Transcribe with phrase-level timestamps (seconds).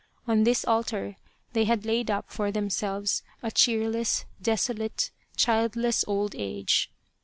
[0.27, 1.17] On this altar
[1.53, 6.89] they had laid up for themselves a cheerless, desolate, childless old age.